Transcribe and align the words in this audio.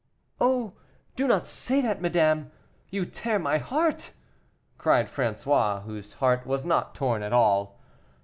"Oh, 0.39 0.73
do 1.15 1.27
not 1.27 1.45
say 1.45 1.79
that, 1.81 2.01
madame, 2.01 2.49
you 2.89 3.05
tear 3.05 3.37
my 3.37 3.59
heart!" 3.59 4.13
cried 4.79 5.05
François, 5.05 5.83
whose 5.83 6.13
heart 6.13 6.43
was 6.47 6.65
not 6.65 6.95
torn 6.95 7.21
at 7.21 7.33
all. 7.33 7.77